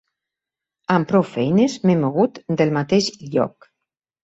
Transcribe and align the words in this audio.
Amb 0.93 1.09
prou 1.11 1.25
feines 1.33 1.77
m'he 1.85 1.97
mogut 2.05 2.41
del 2.63 2.75
mateix 2.81 3.13
lloc 3.37 3.71